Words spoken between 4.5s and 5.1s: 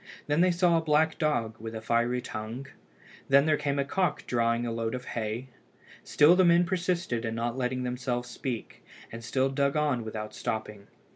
a load of